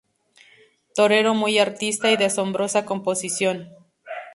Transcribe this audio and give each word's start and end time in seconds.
Torero 0.95 1.35
muy 1.35 1.59
artista 1.59 2.09
y 2.09 2.17
de 2.17 2.25
asombrosa 2.25 2.85
composición. 2.85 3.69